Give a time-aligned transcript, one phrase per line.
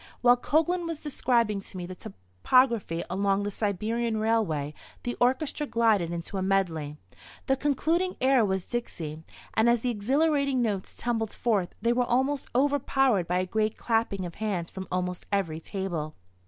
[0.21, 6.09] While Coglan was describing to me the topography along the Siberian Railway the orchestra glided
[6.09, 6.97] into a medley.
[7.45, 9.21] The concluding air was "Dixie,"
[9.53, 14.25] and as the exhilarating notes tumbled forth they were almost overpowered by a great clapping
[14.25, 16.15] of hands from almost every table.